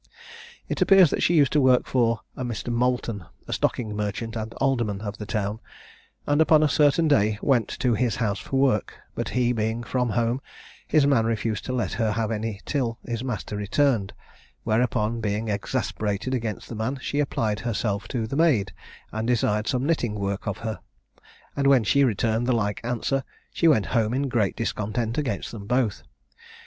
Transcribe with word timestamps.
It 0.67 0.81
appears 0.81 1.11
that 1.11 1.21
she 1.21 1.35
used 1.35 1.51
to 1.53 1.61
work 1.61 1.85
for 1.85 2.21
Mr. 2.35 2.73
Moulton 2.73 3.23
(a 3.47 3.53
stocking 3.53 3.95
merchant, 3.95 4.35
and 4.35 4.51
alderman 4.55 5.01
of 5.01 5.19
the 5.19 5.27
town), 5.27 5.59
and 6.25 6.41
upon 6.41 6.63
a 6.63 6.69
certain 6.69 7.07
day 7.07 7.37
went 7.43 7.67
to 7.77 7.93
his 7.93 8.15
house 8.15 8.39
for 8.39 8.59
work; 8.59 8.95
but 9.13 9.29
he 9.37 9.53
being 9.53 9.83
from 9.83 10.09
home, 10.09 10.41
his 10.87 11.05
man 11.05 11.27
refused 11.27 11.65
to 11.65 11.73
let 11.73 11.91
her 11.93 12.13
have 12.13 12.31
any 12.31 12.61
till 12.65 12.97
his 13.05 13.23
master 13.23 13.55
returned; 13.55 14.11
whereupon, 14.63 15.21
being 15.21 15.49
exasperated 15.49 16.33
against 16.33 16.67
the 16.67 16.73
man, 16.73 16.97
she 16.99 17.19
applied 17.19 17.59
herself 17.59 18.07
to 18.07 18.25
the 18.25 18.35
maid, 18.35 18.71
and 19.11 19.27
desired 19.27 19.67
some 19.67 19.85
knitting 19.85 20.15
work 20.15 20.47
of 20.47 20.57
her; 20.65 20.79
and 21.55 21.67
when 21.67 21.83
she 21.83 22.03
returned 22.03 22.47
the 22.47 22.53
like 22.55 22.81
answer, 22.83 23.23
she 23.53 23.67
went 23.67 23.85
home 23.85 24.15
in 24.15 24.27
great 24.29 24.55
discontent 24.55 25.19
against 25.19 25.51
them 25.51 25.67
both. 25.67 26.01